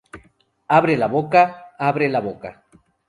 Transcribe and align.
abre 0.77 0.97
la 0.97 1.07
boca. 1.15 1.43
abre 1.77 2.09
la 2.09 2.21
boca. 2.21 2.63